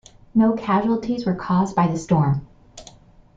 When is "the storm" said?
1.85-2.47